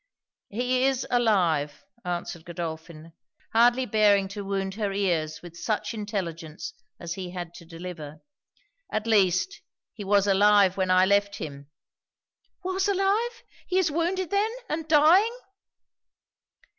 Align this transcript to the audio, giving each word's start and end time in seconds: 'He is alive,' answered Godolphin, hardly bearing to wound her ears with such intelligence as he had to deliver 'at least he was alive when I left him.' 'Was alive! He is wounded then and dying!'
'He 0.49 0.85
is 0.85 1.05
alive,' 1.11 1.85
answered 2.03 2.43
Godolphin, 2.43 3.13
hardly 3.53 3.85
bearing 3.85 4.27
to 4.29 4.43
wound 4.43 4.73
her 4.73 4.91
ears 4.91 5.43
with 5.43 5.55
such 5.55 5.93
intelligence 5.93 6.73
as 6.99 7.13
he 7.13 7.29
had 7.29 7.53
to 7.53 7.65
deliver 7.67 8.19
'at 8.91 9.05
least 9.05 9.61
he 9.93 10.03
was 10.03 10.25
alive 10.25 10.75
when 10.75 10.89
I 10.89 11.05
left 11.05 11.35
him.' 11.35 11.69
'Was 12.63 12.87
alive! 12.87 13.43
He 13.67 13.77
is 13.77 13.91
wounded 13.91 14.31
then 14.31 14.49
and 14.67 14.87
dying!' 14.87 15.37